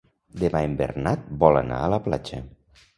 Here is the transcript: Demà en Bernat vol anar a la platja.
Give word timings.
Demà 0.43 0.61
en 0.69 0.73
Bernat 0.79 1.29
vol 1.45 1.63
anar 1.63 1.85
a 1.85 1.95
la 1.97 2.05
platja. 2.11 2.45